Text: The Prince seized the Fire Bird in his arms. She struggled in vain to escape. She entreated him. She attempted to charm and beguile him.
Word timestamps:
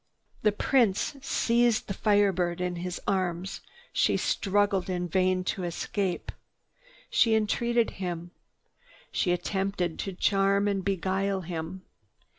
The 0.41 0.51
Prince 0.51 1.17
seized 1.21 1.85
the 1.87 1.93
Fire 1.93 2.31
Bird 2.31 2.59
in 2.59 2.77
his 2.77 2.99
arms. 3.07 3.61
She 3.93 4.17
struggled 4.17 4.89
in 4.89 5.07
vain 5.07 5.43
to 5.43 5.63
escape. 5.63 6.31
She 7.11 7.35
entreated 7.35 7.91
him. 8.01 8.31
She 9.11 9.31
attempted 9.31 9.99
to 9.99 10.13
charm 10.13 10.67
and 10.67 10.83
beguile 10.83 11.41
him. 11.41 11.83